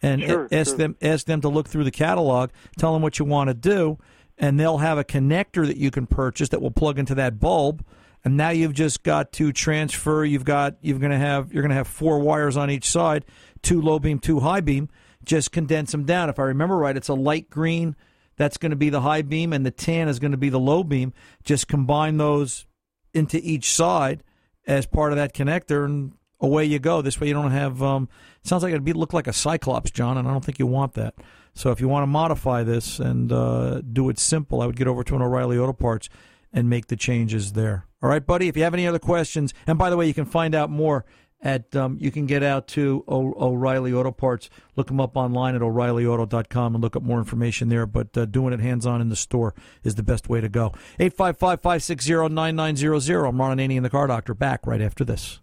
[0.02, 0.78] and Sure, ask sure.
[0.78, 2.50] them ask them to look through the catalog.
[2.78, 4.00] Tell them what you want to do,
[4.38, 7.86] and they'll have a connector that you can purchase that will plug into that bulb.
[8.24, 10.24] And now you've just got to transfer.
[10.24, 13.26] You've got you're going to have you're going to have four wires on each side,
[13.62, 14.90] two low beam, two high beam.
[15.26, 16.30] Just condense them down.
[16.30, 17.98] If I remember right, it's a light green.
[18.38, 20.60] That's going to be the high beam, and the tan is going to be the
[20.60, 21.12] low beam.
[21.44, 22.66] Just combine those
[23.14, 24.24] into each side
[24.68, 27.02] as part of that connector, and away you go.
[27.02, 27.82] This way, you don't have.
[27.82, 28.10] Um,
[28.44, 30.94] sounds like it'd be look like a cyclops, John, and I don't think you want
[30.94, 31.16] that.
[31.56, 34.88] So, if you want to modify this and uh, do it simple, I would get
[34.88, 36.10] over to an O'Reilly Auto Parts
[36.54, 37.86] and make the changes there.
[38.02, 38.48] All right, buddy.
[38.48, 41.06] If you have any other questions, and by the way, you can find out more
[41.42, 44.50] at um, you can get out to o- O'Reilly Auto Parts.
[44.76, 47.86] Look them up online at O'ReillyAuto.com and look up more information there.
[47.86, 50.68] But uh, doing it hands on in the store is the best way to go.
[51.00, 53.26] 855 560 9900.
[53.26, 54.34] I'm Ron Ananian, the car doctor.
[54.34, 55.40] Back right after this.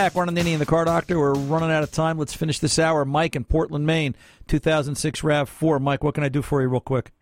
[0.00, 0.14] Back.
[0.14, 1.18] Ron Ananian, the car doctor.
[1.18, 2.16] We're running out of time.
[2.16, 3.04] Let's finish this hour.
[3.04, 4.16] Mike in Portland, Maine,
[4.48, 5.78] 2006 RAV4.
[5.78, 7.12] Mike, what can I do for you real quick?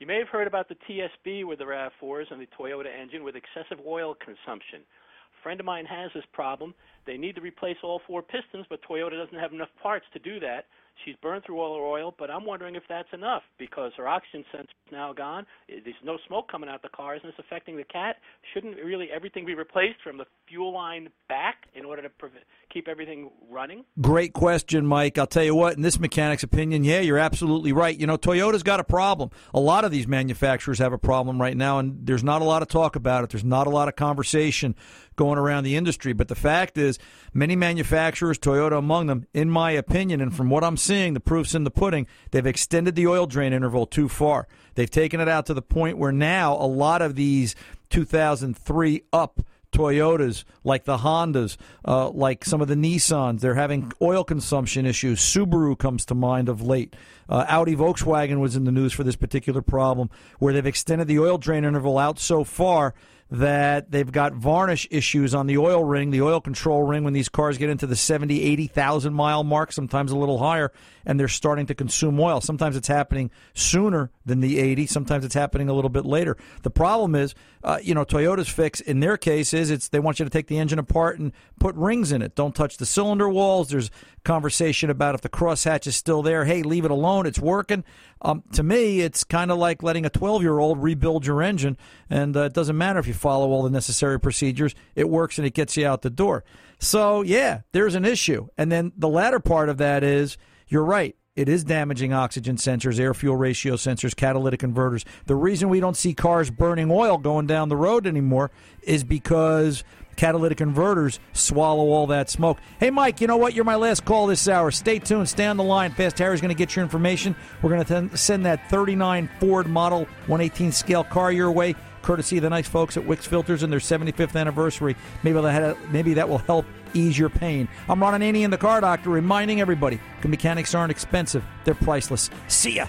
[0.00, 3.36] You may have heard about the TSB with the RAV4s and the Toyota engine with
[3.36, 4.80] excessive oil consumption.
[4.80, 6.72] A friend of mine has this problem.
[7.06, 10.40] They need to replace all four pistons, but Toyota doesn't have enough parts to do
[10.40, 10.66] that.
[11.04, 14.44] She's burned through all her oil, but I'm wondering if that's enough because her oxygen
[14.52, 15.46] sensor is now gone.
[15.68, 18.16] Eh, there's no smoke coming out the cars, and it's affecting the cat.
[18.52, 22.88] Shouldn't really everything be replaced from the fuel line back in order to prevent, keep
[22.88, 23.84] everything running?
[24.00, 25.18] Great question, Mike.
[25.18, 27.98] I'll tell you what, in this mechanic's opinion, yeah, you're absolutely right.
[27.98, 29.30] You know, Toyota's got a problem.
[29.54, 32.62] A lot of these manufacturers have a problem right now, and there's not a lot
[32.62, 33.30] of talk about it.
[33.30, 34.76] There's not a lot of conversation
[35.16, 36.12] going around the industry.
[36.12, 36.91] But the fact is,
[37.32, 41.54] many manufacturers, Toyota among them, in my opinion, and from what I'm seeing, the proof's
[41.54, 44.48] in the pudding, they've extended the oil drain interval too far.
[44.74, 47.54] They've taken it out to the point where now a lot of these
[47.90, 49.40] 2003 up
[49.72, 55.18] Toyotas, like the Hondas, uh, like some of the Nissans, they're having oil consumption issues.
[55.20, 56.94] Subaru comes to mind of late.
[57.28, 61.18] Uh, Audi Volkswagen was in the news for this particular problem, where they've extended the
[61.18, 62.94] oil drain interval out so far
[63.32, 67.30] that they've got varnish issues on the oil ring, the oil control ring, when these
[67.30, 70.70] cars get into the 70, 80,000 mile mark, sometimes a little higher,
[71.06, 72.42] and they're starting to consume oil.
[72.42, 76.36] Sometimes it's happening sooner than the 80, sometimes it's happening a little bit later.
[76.62, 80.18] The problem is, uh, you know, Toyota's fix in their case is it's they want
[80.18, 82.34] you to take the engine apart and put rings in it.
[82.34, 83.70] Don't touch the cylinder walls.
[83.70, 83.90] There's
[84.24, 86.44] conversation about if the crosshatch is still there.
[86.44, 87.26] Hey, leave it alone.
[87.26, 87.84] It's working.
[88.20, 91.76] Um, to me, it's kind of like letting a 12 year old rebuild your engine,
[92.10, 94.74] and uh, it doesn't matter if you follow all the necessary procedures.
[94.94, 96.44] It works and it gets you out the door.
[96.78, 98.48] So, yeah, there's an issue.
[98.58, 101.16] And then the latter part of that is you're right.
[101.34, 105.06] It is damaging oxygen sensors, air fuel ratio sensors, catalytic converters.
[105.24, 108.50] The reason we don't see cars burning oil going down the road anymore
[108.82, 109.82] is because
[110.16, 112.58] catalytic converters swallow all that smoke.
[112.78, 113.54] Hey, Mike, you know what?
[113.54, 114.70] You're my last call this hour.
[114.70, 115.26] Stay tuned.
[115.26, 115.92] Stay on the line.
[115.92, 117.34] Fast Harry's going to get your information.
[117.62, 122.42] We're going to send that 39 Ford Model 118 scale car your way, courtesy of
[122.42, 124.96] the nice folks at Wix Filters and their 75th anniversary.
[125.22, 127.68] Maybe that, maybe that will help ease your pain.
[127.88, 132.30] I'm Ron Ananian, the car doctor, reminding everybody mechanics aren't expensive, they're priceless.
[132.48, 132.86] See ya.